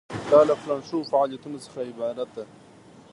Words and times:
دا 0.31 0.39
له 0.49 0.55
پلان 0.61 0.81
شوو 0.87 1.07
فعالیتونو 1.11 1.57
څخه 1.65 1.79
عبارت 1.91 2.29
ده. 2.35 2.43